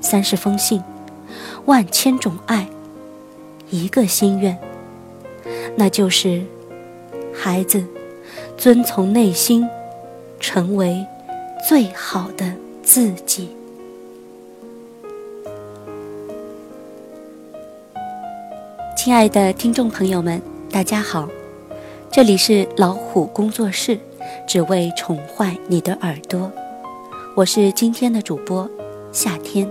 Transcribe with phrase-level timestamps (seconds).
[0.00, 0.82] 三十封信，
[1.66, 2.68] 万千种爱，
[3.70, 4.56] 一个心愿，
[5.76, 6.42] 那就是
[7.34, 7.84] 孩子。
[8.56, 9.68] 遵从内心，
[10.40, 11.06] 成为
[11.68, 13.50] 最好的自己。
[18.96, 20.42] 亲爱的听众朋友们，
[20.72, 21.28] 大家好，
[22.10, 23.96] 这里是老虎工作室，
[24.44, 26.50] 只为宠坏你的耳朵。
[27.36, 28.68] 我是今天的主播
[29.12, 29.70] 夏天。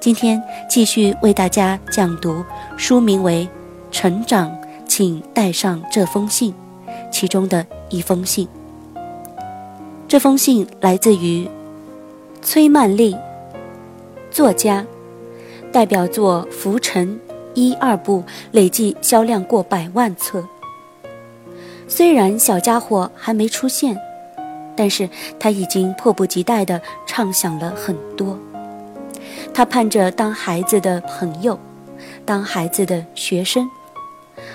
[0.00, 2.42] 今天继续为大家讲读
[2.78, 3.46] 书名为
[3.94, 4.50] 《成长，
[4.88, 6.52] 请带上这封信》。
[7.12, 8.48] 其中的一封信，
[10.08, 11.46] 这封信来自于
[12.40, 13.14] 崔曼丽，
[14.30, 14.86] 作家，
[15.70, 17.08] 代表作《浮沉》
[17.52, 20.42] 一二部累计销量过百万册。
[21.86, 24.00] 虽然小家伙还没出现，
[24.74, 25.06] 但是
[25.38, 28.38] 他已经迫不及待地畅想了很多。
[29.52, 31.58] 他盼着当孩子的朋友，
[32.24, 33.68] 当孩子的学生。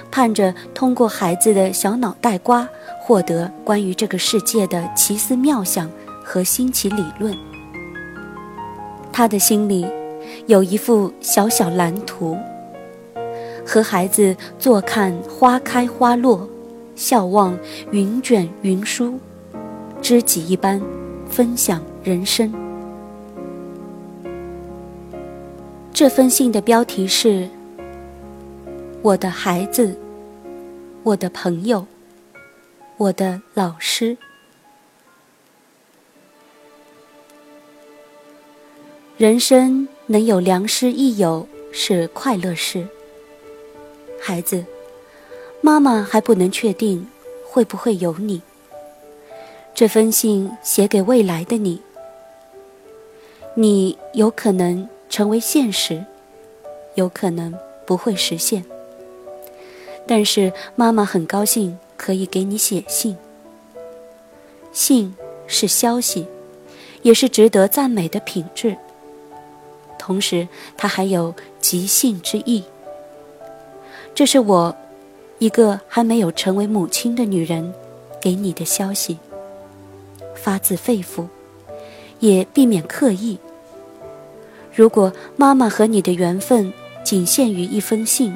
[0.09, 2.67] 盼着通过孩子的小脑袋瓜，
[3.01, 5.89] 获得关于这个世界的奇思妙想
[6.23, 7.35] 和新奇理论。
[9.11, 9.85] 他的心里
[10.47, 12.37] 有一幅小小蓝图，
[13.65, 16.49] 和孩子坐看花开花落，
[16.95, 17.57] 笑望
[17.91, 19.19] 云卷云舒，
[20.01, 20.81] 知己一般
[21.29, 22.64] 分享人生。
[25.95, 27.47] 这封信的标题是。
[29.01, 29.97] 我的孩子，
[31.03, 31.87] 我的朋友，
[32.97, 34.17] 我的老师。
[39.15, 42.85] 人生能有良师益友是快乐事。
[44.19, 44.65] 孩子，
[45.61, 47.07] 妈妈还不能确定
[47.45, 48.41] 会不会有你。
[49.73, 51.79] 这封信写给未来的你，
[53.53, 56.03] 你有可能成为现实，
[56.95, 58.65] 有可能不会实现。
[60.05, 63.15] 但是妈妈很高兴可以给你写信。
[64.73, 65.15] 信
[65.47, 66.27] 是消息，
[67.01, 68.75] 也是值得赞美的品质。
[69.97, 72.65] 同时，它还有即兴之意。
[74.13, 74.75] 这是我，
[75.39, 77.73] 一个还没有成为母亲的女人，
[78.19, 79.17] 给你的消息。
[80.35, 81.25] 发自肺腑，
[82.19, 83.37] 也避免刻意。
[84.75, 86.71] 如果妈妈和你的缘分
[87.03, 88.35] 仅限于一封信。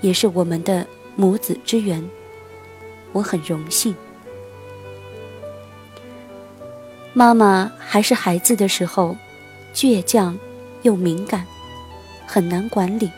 [0.00, 2.02] 也是我们的母子之缘，
[3.12, 3.94] 我很荣幸。
[7.12, 9.14] 妈妈还是孩子的时候，
[9.74, 10.38] 倔强
[10.80, 11.44] 又敏感，
[12.26, 13.10] 很难管理，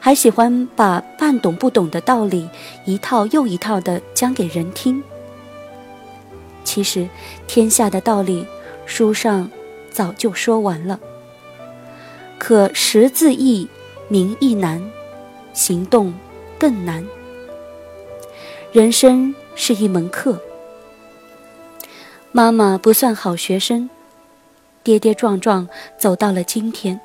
[0.00, 2.48] 还喜欢把半懂不懂的道理
[2.86, 5.02] 一套又一套的讲给人听。
[6.64, 7.06] 其实，
[7.46, 8.46] 天下的道理
[8.86, 9.50] 书上
[9.92, 10.98] 早就说完了，
[12.38, 13.68] 可识字易，
[14.08, 14.82] 明易难。
[15.52, 16.14] 行动
[16.58, 17.06] 更难。
[18.72, 20.40] 人生是一门课。
[22.32, 23.90] 妈妈不算好学生，
[24.82, 26.98] 跌跌撞撞走到了今天。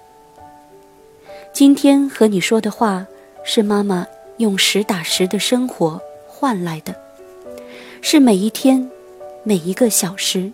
[1.51, 3.05] 今天和你说的话，
[3.43, 6.95] 是妈妈用实打实的生活换来的，
[8.01, 8.89] 是每一天、
[9.43, 10.53] 每一个小时、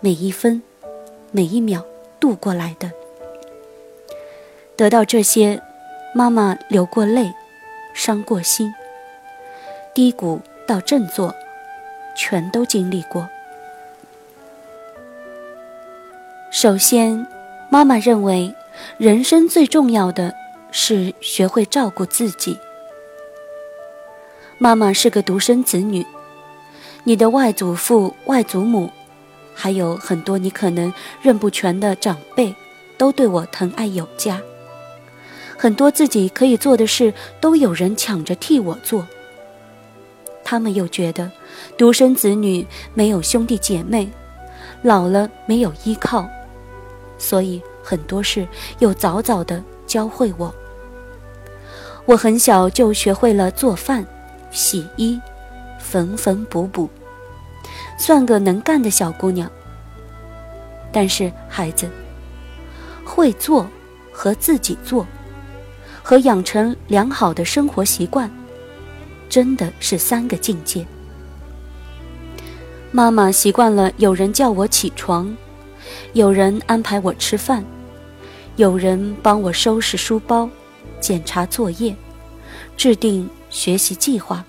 [0.00, 0.62] 每一分、
[1.36, 1.84] 每一秒
[2.18, 2.90] 度过来的。
[4.74, 5.60] 得到这些。
[6.14, 7.30] 妈妈流过泪，
[7.92, 8.72] 伤过心，
[9.94, 11.34] 低谷到振作，
[12.16, 13.28] 全都经历过。
[16.50, 17.26] 首先，
[17.68, 18.54] 妈妈认为，
[18.96, 20.34] 人生最重要的
[20.72, 22.58] 是学会照顾自己。
[24.56, 26.06] 妈妈是个独生子女，
[27.04, 28.90] 你的外祖父、外祖母，
[29.56, 30.92] 还有很多你可能
[31.22, 32.54] 认不全的长辈，
[32.98, 34.40] 都对我疼爱有加。
[35.56, 39.08] 很多自己可以做的事，都有人抢着替我做。
[40.44, 41.32] 他们又觉得，
[41.78, 44.08] 独生子女没有兄弟姐妹，
[44.82, 46.28] 老了没有依靠，
[47.16, 48.46] 所以很多事
[48.78, 50.54] 又早早的教会我。
[52.04, 54.06] 我很小就学会了做饭、
[54.52, 55.18] 洗衣、
[55.80, 56.88] 缝缝补补，
[57.96, 59.50] 算个能干的小姑娘。
[60.92, 61.90] 但是孩子，
[63.04, 63.68] 会做
[64.12, 65.06] 和自己做，
[66.02, 68.30] 和养成良好的生活习惯，
[69.28, 70.86] 真的是三个境界。
[72.92, 75.36] 妈妈习惯了有人叫我起床，
[76.14, 77.62] 有人安排我吃饭，
[78.56, 80.48] 有人帮我收拾书包、
[80.98, 81.94] 检查作业、
[82.74, 84.42] 制定学习计划，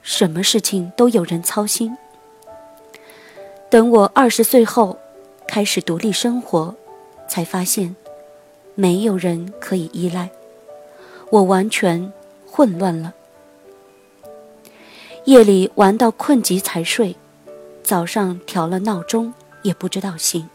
[0.00, 1.94] 什么事情都有人操心。
[3.72, 4.98] 等我二十岁后，
[5.48, 6.74] 开始独立生活，
[7.26, 7.96] 才发现
[8.74, 10.28] 没有人可以依赖，
[11.30, 12.12] 我完全
[12.46, 13.14] 混乱了。
[15.24, 17.16] 夜里玩到困极才睡。
[17.82, 19.32] 早上调了闹钟，
[19.62, 20.46] 也不知道醒。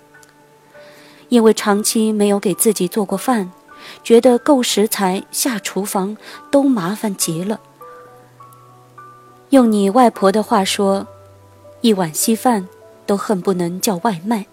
[1.29, 3.51] 因为长期没有给自己做过饭，
[4.03, 6.15] 觉得购食材、下厨房
[6.51, 7.59] 都麻烦极了。
[9.49, 11.07] 用你外婆的话说，
[11.81, 12.67] 一碗稀饭
[13.07, 14.45] 都恨不能叫外卖。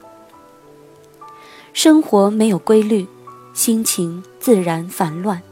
[1.75, 3.06] 生活没有规律，
[3.53, 5.43] 心情自然烦乱。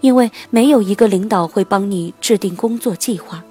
[0.00, 3.44] 因为没有一个领导会帮你制定工作计划，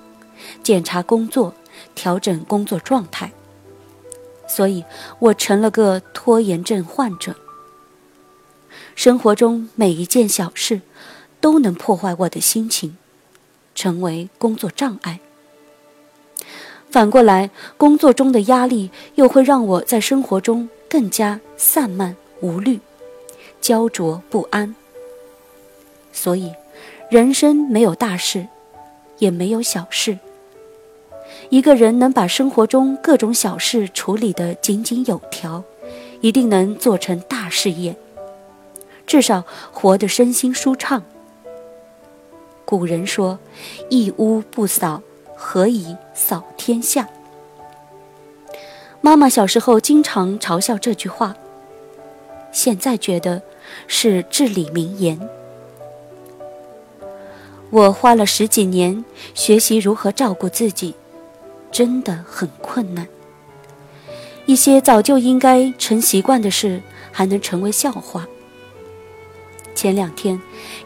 [0.63, 1.54] 检查工作。
[1.95, 3.31] 调整工作状态，
[4.48, 4.84] 所以
[5.19, 7.36] 我成了个拖延症患者。
[8.94, 10.81] 生活中每一件小事
[11.39, 12.98] 都能破坏我的心情，
[13.74, 15.19] 成为工作障碍。
[16.91, 22.81] 反过来，工作中的压力又会让我在生活中更加散漫无虑、
[23.61, 24.75] 焦灼不安。
[26.11, 26.51] 所以，
[27.09, 28.45] 人生没有大事，
[29.19, 30.19] 也没有小事。
[31.49, 35.63] 一个人能把生活中各种小事处理得井井有条，
[36.19, 37.95] 一定能做成大事业。
[39.07, 41.01] 至少活得身心舒畅。
[42.65, 43.39] 古人说
[43.89, 45.01] ：“一屋不扫，
[45.43, 47.09] 何以扫天下？”
[49.01, 51.35] 妈妈小时候经常嘲笑这句话，
[52.51, 53.41] 现在觉得
[53.88, 55.19] 是至理名言。
[57.71, 59.03] 我花了十几年
[59.33, 60.93] 学习如何照顾自己。
[61.71, 63.07] 真的很困难。
[64.45, 66.81] 一些早就应该成习惯的事，
[67.13, 68.27] 还能成为笑话。
[69.73, 70.38] 前两天，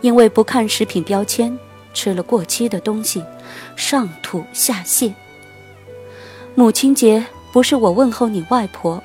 [0.02, 1.58] 因为不看食品标签，
[1.92, 3.24] 吃了过期的东西，
[3.76, 5.14] 上吐下泻。
[6.56, 9.02] 母亲节不是我问候你外婆，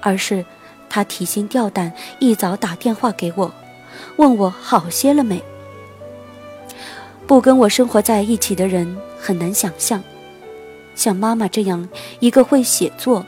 [0.00, 0.44] 而是
[0.88, 3.52] 她提心吊胆一早打电话给我，
[4.16, 5.42] 问我好些了没。
[7.26, 10.02] 不跟我生活在一起的人很难想象。
[10.94, 11.88] 像妈妈这样
[12.18, 13.24] 一个会写作、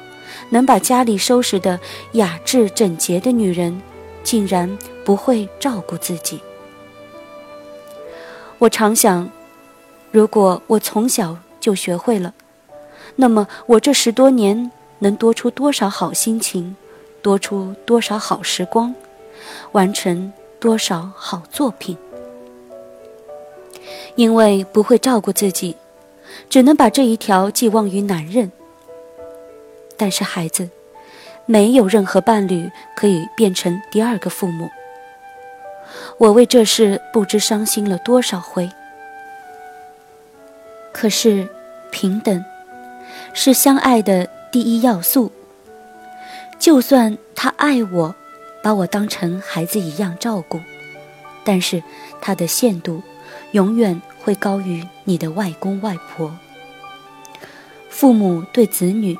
[0.48, 1.78] 能把家里收拾得
[2.12, 3.80] 雅致整洁的女人，
[4.24, 6.40] 竟然不会照顾自己。
[8.58, 9.30] 我常想，
[10.10, 12.34] 如果我从小就学会了，
[13.16, 16.76] 那么我这十多年能多出多少好心情，
[17.22, 18.94] 多出多少好时光，
[19.72, 21.96] 完成多少好作品？
[24.16, 25.76] 因为不会照顾自己。
[26.48, 28.50] 只能把这一条寄望于男人。
[29.96, 30.68] 但是孩子，
[31.44, 34.68] 没有任何伴侣可以变成第二个父母。
[36.18, 38.70] 我为这事不知伤心了多少回。
[40.92, 41.48] 可是，
[41.90, 42.44] 平等
[43.32, 45.32] 是相爱的第一要素。
[46.58, 48.14] 就算他爱我，
[48.62, 50.60] 把我当成孩子一样照顾，
[51.44, 51.82] 但是
[52.20, 53.02] 他的限度
[53.52, 54.00] 永远。
[54.22, 56.36] 会高于你的外公外婆。
[57.88, 59.18] 父母对子女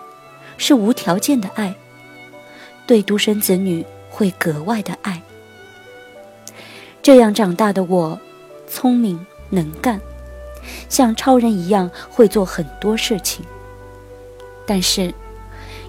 [0.59, 1.75] 是无条件的爱，
[2.87, 5.23] 对独生子女会格外的爱。
[7.00, 8.21] 这样长大的我，
[8.69, 9.99] 聪明能干，
[10.88, 13.45] 像超人一样会做很多事情。
[14.67, 15.12] 但是，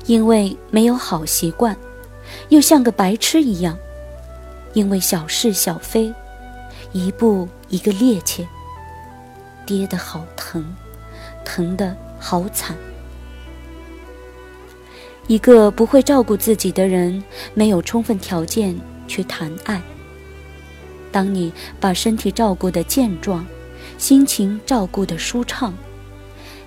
[0.05, 1.75] 因为没有好习惯，
[2.49, 3.77] 又像个白痴一样，
[4.73, 6.13] 因为小事小非，
[6.91, 8.45] 一步一个趔趄。
[9.63, 10.75] 跌得好疼，
[11.45, 12.75] 疼得好惨。
[15.27, 17.23] 一个不会照顾自己的人，
[17.53, 19.81] 没有充分条件去谈爱。
[21.11, 23.45] 当你把身体照顾得健壮，
[24.01, 25.71] 心情照顾的舒畅，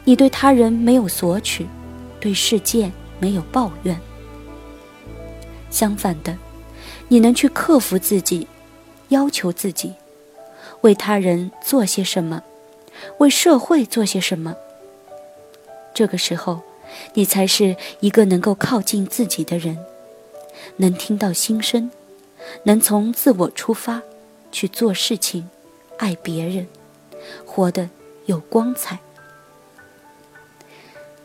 [0.04, 1.66] 你对他人没有索取，
[2.20, 3.98] 对世界没有抱怨。
[5.68, 6.38] 相反的，
[7.08, 8.46] 你能去克服自己，
[9.08, 9.94] 要求自己，
[10.82, 12.40] 为他人做些什么。
[13.18, 14.54] 为社会做些什么？
[15.92, 16.60] 这个时候，
[17.14, 19.76] 你才是一个能够靠近自己的人，
[20.76, 21.90] 能听到心声，
[22.62, 24.00] 能从自我出发
[24.52, 25.50] 去做事情，
[25.98, 26.68] 爱别人，
[27.44, 27.88] 活得
[28.26, 28.98] 有光彩。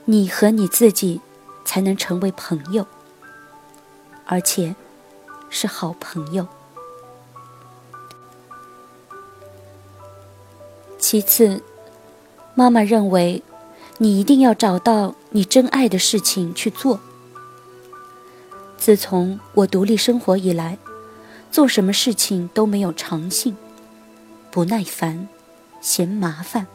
[0.06, 1.22] 你和你自己
[1.64, 2.88] 才能成为朋友，
[4.26, 4.76] 而且
[5.50, 6.48] 是好朋友。
[10.98, 11.62] 其次，
[12.56, 13.42] 妈妈认为
[13.98, 17.00] 你一定要找到你真爱的事情去做。
[18.78, 20.78] 自从我独立生活以来，
[21.52, 23.56] 做什么事情都没有长性，
[24.52, 25.28] 不耐烦，
[25.82, 26.68] 嫌麻烦。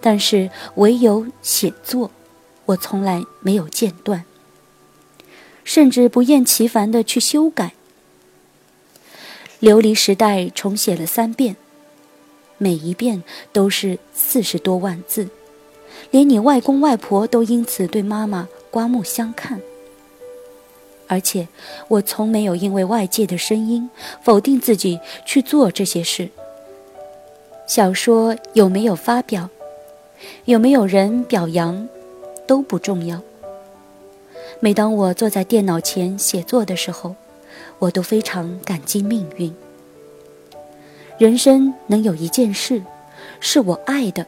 [0.00, 2.10] 但是唯有写作，
[2.66, 4.24] 我从来没有间断，
[5.62, 7.74] 甚至不厌其烦的去修改。
[9.68, 11.54] 《琉璃时代》重写了三遍，
[12.58, 15.28] 每一遍都是四十多万字，
[16.10, 19.60] 连你外公外婆都因此对妈妈刮目相看。
[21.06, 21.46] 而且，
[21.86, 23.88] 我从没有因为外界的声音
[24.22, 26.30] 否定自己去做这些事。
[27.74, 29.48] 小说有没有发表，
[30.44, 31.88] 有没有人表扬，
[32.46, 33.18] 都不重要。
[34.60, 37.16] 每当我坐在电脑前写作的时候，
[37.78, 39.50] 我都非常感激命运。
[41.16, 42.82] 人生能有一件事
[43.40, 44.26] 是我爱的，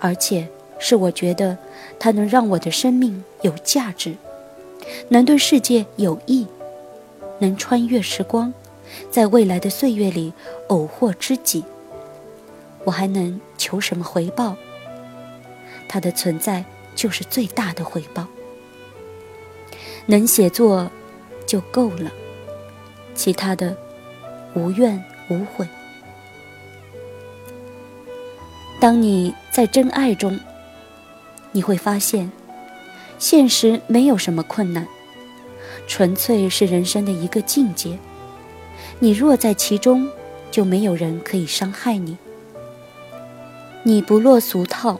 [0.00, 0.48] 而且
[0.80, 1.56] 是我觉得
[2.00, 4.16] 它能让我的生命有价值。
[5.10, 6.44] 能对世界有益，
[7.38, 8.52] 能穿越时光，
[9.08, 10.32] 在未来的岁月里
[10.66, 11.62] 偶获知己，
[12.86, 14.56] 我还能求什么回报？
[15.88, 16.64] 它的存在
[16.94, 18.26] 就是最大的回报。
[20.06, 20.88] 能写作
[21.44, 22.12] 就够了，
[23.12, 23.76] 其他的
[24.54, 25.66] 无怨无悔。
[28.78, 30.38] 当你在真爱中，
[31.50, 32.30] 你会发现。
[33.18, 34.86] 现实没有什么困难，
[35.86, 37.98] 纯粹是人生的一个境界。
[38.98, 40.06] 你若在其中，
[40.50, 42.18] 就没有人可以伤害你。
[43.88, 44.98] 你不落俗套，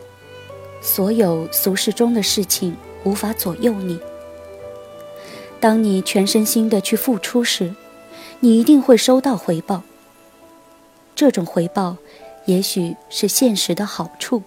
[0.80, 3.98] 所有俗世中的事情无法左右你。
[5.58, 7.74] 当你全身心的去付出时，
[8.38, 9.82] 你一定会收到回报。
[11.16, 11.96] 这种回报，
[12.44, 14.40] 也许是现实的好处，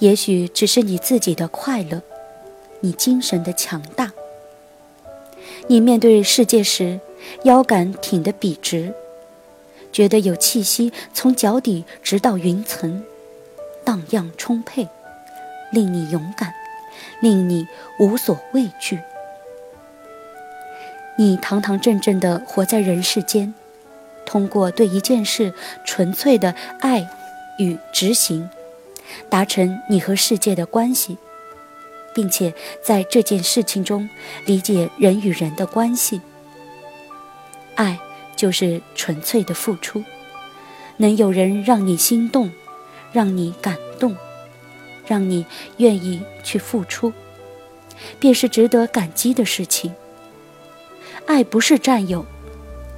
[0.00, 2.02] 也许只是你自己的快乐。
[2.80, 4.10] 你精神的强大，
[5.68, 6.98] 你面对世界时，
[7.44, 8.92] 腰杆挺得笔直，
[9.92, 13.04] 觉得有气息从脚底直到云层，
[13.86, 14.86] 荡漾充沛，
[15.70, 16.52] 令你勇敢，
[17.20, 17.66] 令你
[17.98, 19.00] 无所畏惧。
[21.16, 23.54] 你堂堂正正的活在人世间，
[24.26, 27.08] 通过对一件事纯粹的爱
[27.58, 28.50] 与执行，
[29.30, 31.16] 达成你和世界的关系。
[32.16, 34.08] 并且在这件事情中
[34.46, 36.22] 理解人与人的关系。
[37.74, 38.00] 爱
[38.34, 40.02] 就是纯粹的付出，
[40.96, 42.50] 能有人让你心动，
[43.16, 44.14] 让你感动，
[45.06, 45.46] 让你
[45.78, 47.10] 愿意去付出，
[48.20, 49.94] 便是值得感激的事情。
[51.24, 52.26] 爱不是占有，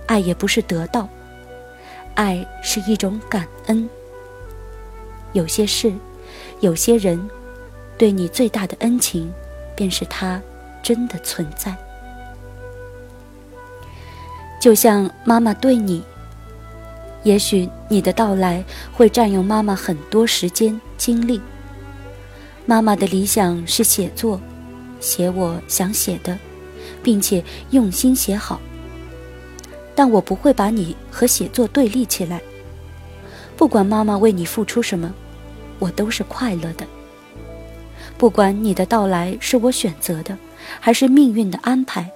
[0.09, 1.09] 爱也不是得到，
[2.17, 3.89] 爱是一种感恩。
[5.35, 5.95] 有些事，
[6.59, 7.31] 有些人。
[7.97, 9.33] 对你最大的恩情，
[9.77, 10.41] 便是他
[10.83, 11.77] 真的存在。
[14.61, 16.03] 就像妈妈对你，
[17.23, 21.41] 也许你的到来会占用妈妈很多时间精力。
[22.65, 24.41] 妈妈的理想是写作，
[25.01, 26.39] 写我想写的，
[27.03, 28.61] 并且用心写好。
[29.95, 32.41] 但我不会把你和写作对立起来。
[33.57, 35.13] 不管妈妈为你付出什么，
[35.79, 36.87] 我都是快乐的。
[38.17, 40.37] 不管你的到来是我选择的，
[40.79, 42.11] 还是命运的安排，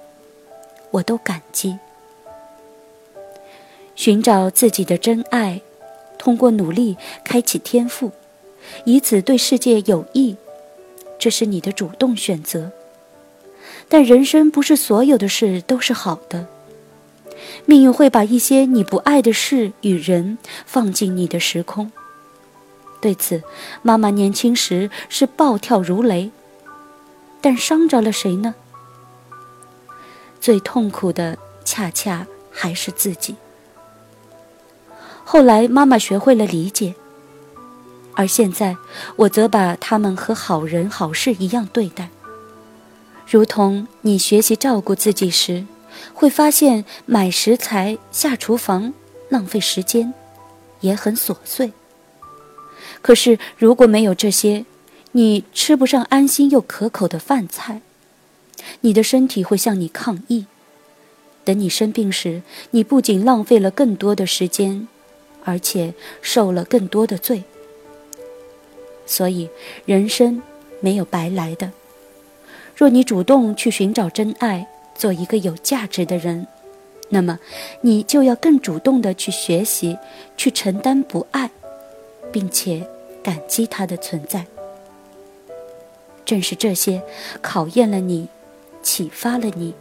[0.91, 1.77] 我都感激。
[3.95, 5.61] 寻找自己的真爱，
[6.19, 8.11] 通过努力开启天赋，
[8.85, 10.37] 以此对世界有益，
[11.19, 12.73] 这是你的主动选择。
[13.89, 16.47] 但人生不是所有的事都是好的，
[17.67, 21.93] 命运会把一些你不爱的事与人放进你的时空。
[23.01, 23.43] 对此，
[23.83, 26.31] 妈妈年轻时是暴跳如雷，
[27.41, 28.55] 但伤着了谁呢？
[30.41, 33.35] 最痛苦的恰恰还是自己。
[35.33, 36.95] 后来，妈妈学会了理解，
[38.13, 38.77] 而现在，
[39.17, 42.11] 我则把他们和好人好事一样对待，
[43.27, 45.65] 如同你学习照顾自己时，
[46.13, 48.93] 会发现买食材、下厨房
[49.31, 50.13] 浪费时间，
[50.83, 51.73] 也很琐碎。
[53.01, 54.67] 可是，如果没有这些，
[55.13, 57.81] 你吃不上安心又可口的饭菜，
[58.83, 60.45] 你的身体会向你抗议。
[61.43, 64.89] 等你生病时，你不仅浪费了更多的时间，
[65.45, 67.43] 而且受了更多的罪。
[69.07, 69.49] 所以，
[69.85, 70.43] 人生
[70.81, 71.73] 没有白来的。
[72.75, 76.47] 若你主动去寻找真爱，做一个有价值的人，
[77.11, 77.39] 那么
[77.83, 79.99] 你就要更主动的去学习，
[80.37, 81.51] 去承担不爱，
[82.33, 82.87] 并且
[83.23, 84.47] 感激他的存在。
[86.25, 87.03] 正是这些
[87.43, 88.29] 考验了你，
[88.83, 89.75] 启发了你，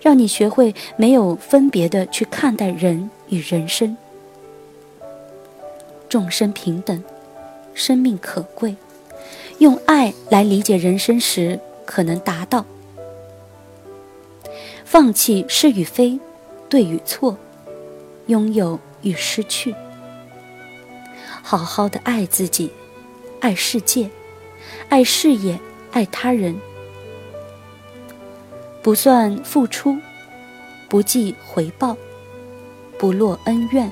[0.00, 3.96] 让你学会没有分别的去看待人与人生。
[6.08, 7.04] 众生平等，
[7.74, 8.76] 生命可贵，
[9.58, 12.64] 用爱来理解人生时，可能达到。
[14.84, 16.18] 放弃是与非，
[16.70, 17.36] 对与错，
[18.28, 19.74] 拥有与失去，
[21.42, 22.70] 好好的爱自己，
[23.40, 24.08] 爱世界，
[24.88, 25.60] 爱事业，
[25.92, 26.58] 爱他人，
[28.82, 29.98] 不算付出，
[30.88, 31.94] 不计回报，
[32.98, 33.90] 不落恩怨，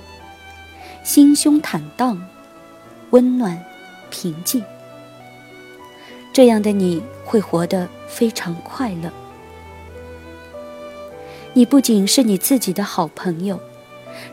[1.05, 2.21] 心胸坦荡，
[3.11, 3.65] 温暖
[4.11, 4.63] 平静，
[6.33, 9.11] 这样的你会活得非常快乐。
[11.53, 13.59] 你不仅是你自己的好朋友，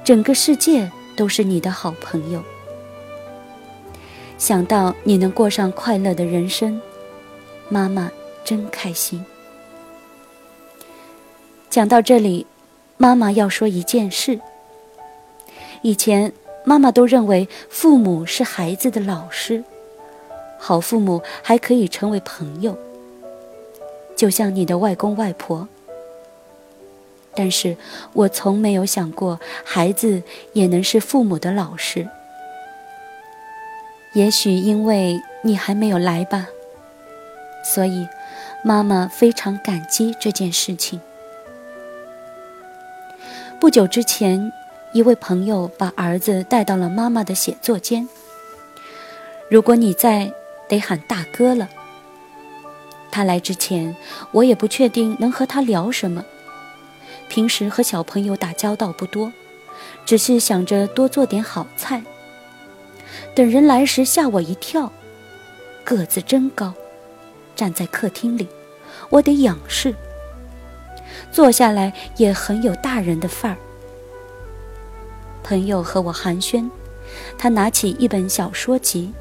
[0.03, 2.44] 整个世界都是你的好朋友。
[4.38, 6.82] 想到你能过上快乐的人生，
[7.70, 8.12] 妈妈
[8.44, 9.24] 真开心。
[11.70, 12.46] 讲到这里，
[12.98, 14.39] 妈妈要说一件事。
[15.83, 16.31] 以前
[16.63, 19.63] 妈妈都认为父母是孩子的老师，
[20.57, 22.77] 好父母还可以成为朋友，
[24.15, 25.67] 就像你的外公外婆。
[27.35, 27.75] 但是
[28.13, 30.23] 我从没有想过，孩子
[30.53, 32.07] 也能是父母的老师。
[34.13, 36.47] 也许因为你还没有来吧，
[37.65, 38.07] 所以
[38.63, 41.01] 妈妈非常感激这件事情。
[43.59, 44.51] 不久之前，
[44.93, 48.07] 一位朋友把儿子带到了妈妈的写作间。
[49.50, 50.31] 如果你在，
[50.69, 51.67] 得喊大哥了。
[53.12, 53.95] 他来之前，
[54.31, 56.23] 我也不确定能和他聊什么。
[57.27, 59.33] 平时和小朋友打交道不多，
[60.05, 62.03] 只是想着多做点好菜。
[63.33, 64.91] 等人来时吓我一跳，
[65.83, 66.72] 个子真高，
[67.55, 68.48] 站在客厅里，
[69.09, 69.96] 我得仰视。
[71.31, 73.57] 坐下来也很有大人的范儿。
[75.44, 76.70] 朋友和我寒暄，
[77.38, 79.12] 他拿起一本小说集，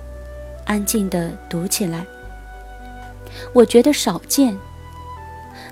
[0.64, 2.06] 安静地读起来。
[3.52, 4.56] 我觉得少见。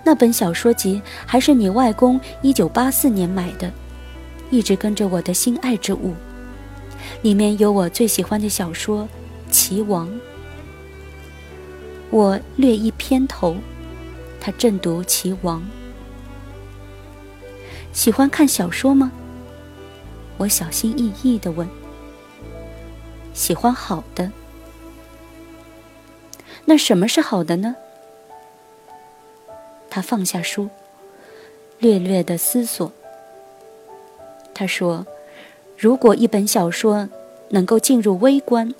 [0.04, 3.70] 那本小说集还是你外公一九八四年买的，
[4.50, 6.14] 一直跟着我的心爱之物。
[7.22, 9.08] 里面有我最喜欢的小说
[9.52, 10.08] 《棋王》。
[12.10, 13.56] 我略一偏头，
[14.40, 15.60] 他正读《棋王》。
[17.92, 19.12] 喜欢看小说吗？
[20.40, 21.68] 我小心翼翼地问。
[23.34, 24.32] 喜欢好的。
[26.64, 27.76] 那什么是好的呢？
[29.90, 30.70] 他放下书，
[31.78, 32.90] 略略的思索。
[34.54, 35.06] 他说
[35.76, 37.10] ：“如果一本小说
[37.50, 38.74] 能够进入微观，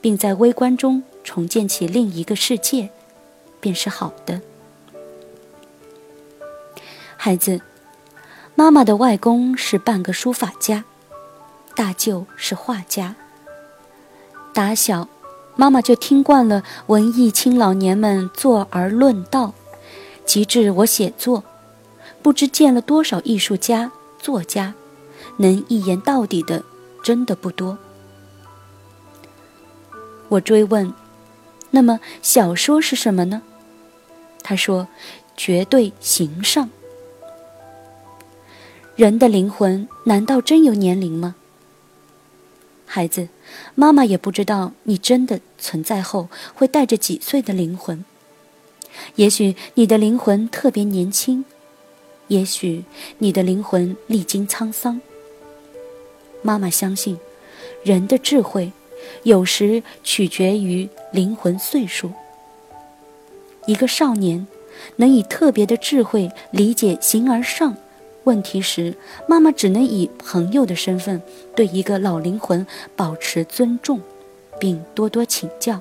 [0.00, 2.90] 并在微观中重建起另一个世界，
[3.58, 4.40] 便是好的。”
[7.18, 7.60] 孩子，
[8.58, 10.82] 妈妈的外公是半个书法家，
[11.74, 13.14] 大舅是画家。
[14.54, 15.06] 打小，
[15.56, 19.52] 妈妈就听惯了文艺青老年们坐而论道。
[20.24, 21.44] 及至我写作，
[22.22, 24.72] 不知见了多少艺术家、作家，
[25.36, 26.64] 能一言到底的，
[27.02, 27.76] 真的不多。
[30.28, 30.92] 我追问
[31.70, 33.42] ：“那么小说是什么呢？”
[34.42, 34.88] 他说
[35.36, 36.70] ：“绝对形上。
[38.96, 41.34] 人的灵魂难道真有年龄吗？
[42.86, 43.28] 孩子，
[43.74, 48.02] 妈妈也不知道你真的存在后会带着几岁的灵魂。”
[49.16, 51.44] 也许你的灵魂特别年轻，
[52.28, 52.84] 也许
[53.18, 54.98] 你的灵魂历经沧桑。
[56.40, 57.18] 妈妈相信，
[57.84, 58.72] 人的智慧
[59.24, 62.12] 有时取决于灵魂岁数。
[63.66, 64.46] 一个少年
[64.96, 67.76] 能以特别的智慧理解形而上
[68.26, 68.94] 问题时，
[69.26, 71.20] 妈妈只能以朋友的身份
[71.54, 74.00] 对一个老灵魂保持尊重，
[74.60, 75.80] 并多多请教。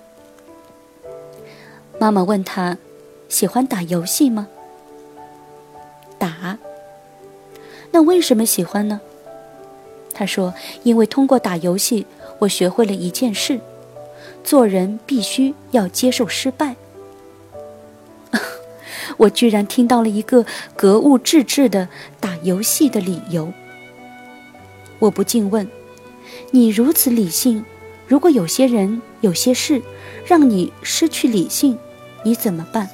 [1.99, 2.77] 妈妈问他。
[3.27, 4.47] 喜欢打游戏吗？
[6.19, 6.60] 打。
[7.91, 9.01] 那为什么喜欢呢？
[10.13, 10.53] 他说
[10.86, 12.05] ：“因为通过打游戏，
[12.39, 13.60] 我学会了一件事：
[14.43, 16.75] 做人必须要接受失败。”
[19.17, 21.88] 我居然听到了一个格物致知的
[22.19, 23.54] 打游戏的理由。
[24.99, 25.67] 我不禁问
[26.51, 27.65] ：“你如此理性，
[28.08, 29.82] 如果有些人、有些事
[30.25, 31.78] 让你失去理性，
[32.23, 32.89] 你怎么办？”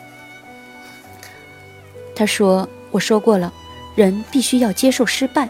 [2.16, 3.54] 他说：“我说过了，
[3.96, 5.50] 人必须要接受失败，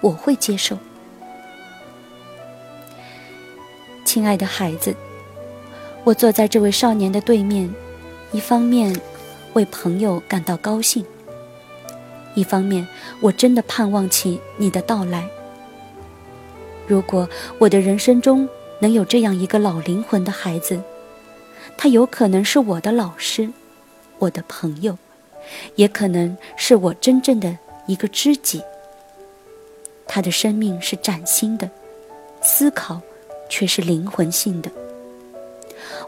[0.00, 0.78] 我会接受。”
[4.04, 4.94] 亲爱的孩子，
[6.04, 7.74] 我坐在这位少年的对面，
[8.30, 8.94] 一方面
[9.54, 11.04] 为朋友感到高兴，
[12.34, 12.86] 一方面
[13.20, 15.28] 我真的盼望起你的到来。
[16.86, 18.48] 如果我的人生中
[18.80, 20.80] 能有这样一个老灵魂的孩子，
[21.76, 23.50] 他有可能是我的老师，
[24.18, 24.96] 我的朋友，
[25.76, 28.62] 也可能是我真正的一个知己。
[30.06, 31.70] 他的生命是崭新的，
[32.42, 33.00] 思考
[33.48, 34.70] 却是灵魂性的。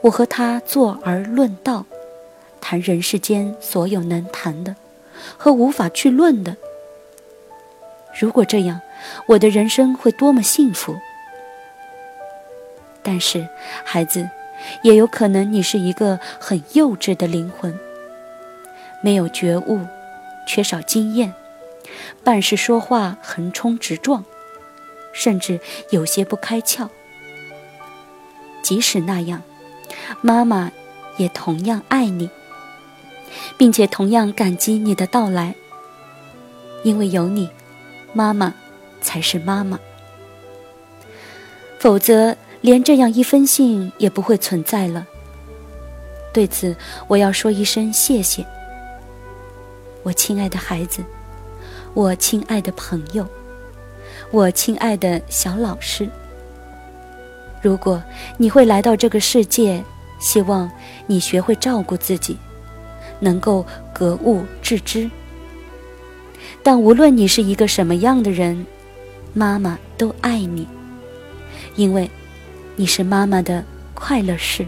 [0.02, 1.86] 我和他坐而论道，
[2.66, 4.74] 谈人世间所有能谈的
[5.36, 6.56] 和无法去论的。
[8.18, 8.80] 如果这样，
[9.26, 10.96] 我的人生会多么幸福！
[13.02, 13.46] 但是，
[13.84, 14.30] 孩子，
[14.82, 17.78] 也有可能你是一个很幼稚的灵魂，
[19.02, 19.80] 没有觉悟，
[20.46, 21.34] 缺少经验，
[22.22, 24.24] 办事说话横冲直撞，
[25.12, 26.88] 甚至有些不开窍。
[28.62, 29.42] 即使那样，
[30.22, 30.72] 妈妈
[31.18, 32.30] 也同样爱你，
[33.56, 35.54] 并且同样感激你的到来，
[36.82, 37.48] 因为有你，
[38.12, 38.54] 妈妈。
[39.04, 39.78] 才是妈妈，
[41.78, 45.06] 否则连这样一封信也不会存在了。
[46.32, 46.74] 对此，
[47.06, 48.46] 我要说一声谢谢，
[50.02, 51.04] 我亲爱的孩子，
[51.92, 53.28] 我亲爱的朋友，
[54.30, 56.08] 我亲爱的小老师。
[57.60, 58.02] 如果
[58.38, 59.84] 你会来到这个世界，
[60.18, 60.70] 希望
[61.06, 62.38] 你学会照顾自己，
[63.24, 65.10] 能够格物致知。
[66.62, 68.64] 但无论你是一个什么样的人，
[69.32, 70.68] 妈妈都爱你，
[71.74, 72.08] 因为
[72.76, 74.64] 你是妈妈的快乐事。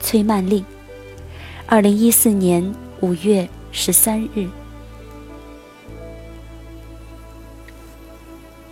[0.00, 0.64] 崔曼丽，
[1.66, 4.48] 二零一四年五月十三日。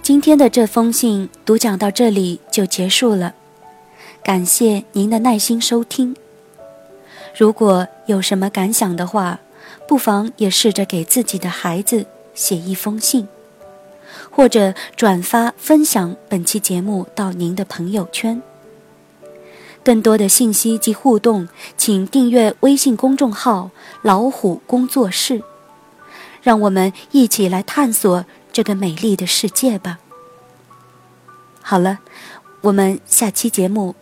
[0.02, 3.34] 今天的这封信读讲到这里就结束了，
[4.24, 6.16] 感谢您的耐心收听。
[7.36, 9.40] 如果有什么感想的话，
[9.86, 12.06] 不妨也试着给自己的孩子。
[12.34, 13.28] 写一封信，
[14.30, 18.40] 或者转发分享本期节目到您的朋友圈。
[19.84, 25.42] 更多的信息及互动，请订阅微信公众号“老虎工作室”，
[26.40, 29.98] 让我们一起来探索这个美丽的世界吧。
[31.60, 31.98] 好了，
[32.62, 33.94] 我们下期节目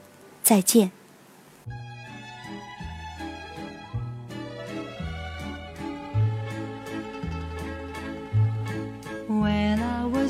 [0.45, 1.00] 再见。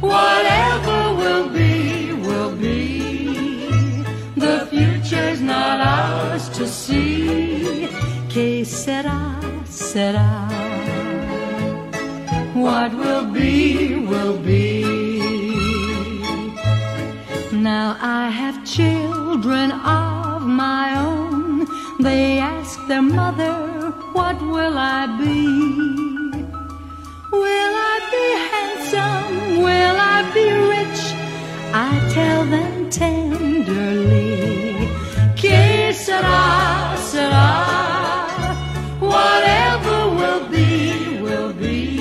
[0.00, 4.02] Whatever will be, will be.
[4.34, 7.88] The future's not ours to see.
[8.30, 10.48] Que sera, sera.
[12.54, 14.84] What will be, will be.
[17.52, 21.66] Now I have children of my own.
[22.00, 25.46] They ask their mother, What will I be?
[27.32, 28.79] Will I be handsome?
[28.92, 31.02] Will I be rich?
[31.72, 34.88] I tell them tenderly.
[35.36, 37.48] Que sera, sera.
[38.98, 42.00] Whatever will be, will be.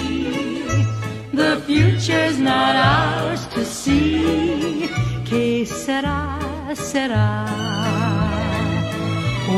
[1.31, 4.89] The future's not ours to see.
[5.25, 6.39] Que sera,
[6.73, 7.45] sera.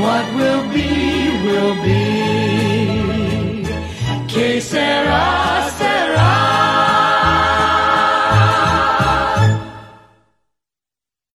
[0.04, 0.90] What will be,
[1.46, 3.64] will be.
[4.28, 5.61] Que sera.